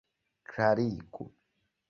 [0.49, 1.25] klarigu